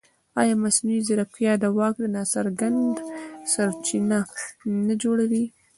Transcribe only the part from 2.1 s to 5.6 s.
ناڅرګند سرچینه نه جوړوي؟